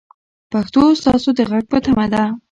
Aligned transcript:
پښتو 0.51 0.81
ستاسو 1.01 1.29
د 1.37 1.39
غږ 1.51 1.65
په 1.71 1.77
تمه 1.85 2.05
ده. 2.13 2.23